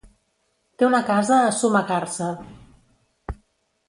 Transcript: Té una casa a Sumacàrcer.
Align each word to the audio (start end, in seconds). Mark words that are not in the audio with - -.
Té 0.77 0.85
una 0.87 1.01
casa 1.09 1.37
a 1.41 1.51
Sumacàrcer. 1.57 2.31